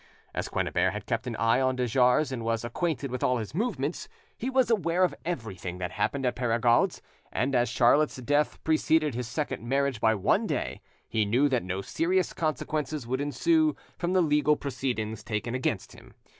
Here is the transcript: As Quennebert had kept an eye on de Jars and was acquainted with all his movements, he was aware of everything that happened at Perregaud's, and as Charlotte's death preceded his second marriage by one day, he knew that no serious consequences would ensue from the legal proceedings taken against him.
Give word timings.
As 0.33 0.49
Quennebert 0.49 0.93
had 0.93 1.05
kept 1.05 1.27
an 1.27 1.35
eye 1.35 1.61
on 1.61 1.75
de 1.75 1.85
Jars 1.85 2.31
and 2.31 2.43
was 2.43 2.65
acquainted 2.65 3.11
with 3.11 3.21
all 3.23 3.37
his 3.37 3.53
movements, 3.53 4.09
he 4.35 4.49
was 4.49 4.71
aware 4.71 5.03
of 5.03 5.13
everything 5.25 5.77
that 5.77 5.91
happened 5.91 6.25
at 6.25 6.35
Perregaud's, 6.35 7.03
and 7.31 7.53
as 7.53 7.69
Charlotte's 7.69 8.15
death 8.15 8.57
preceded 8.63 9.13
his 9.13 9.27
second 9.27 9.61
marriage 9.61 10.01
by 10.01 10.15
one 10.15 10.47
day, 10.47 10.81
he 11.07 11.23
knew 11.23 11.47
that 11.49 11.61
no 11.61 11.81
serious 11.83 12.33
consequences 12.33 13.05
would 13.05 13.21
ensue 13.21 13.75
from 13.95 14.13
the 14.13 14.21
legal 14.21 14.55
proceedings 14.55 15.23
taken 15.23 15.53
against 15.53 15.91
him. 15.91 16.15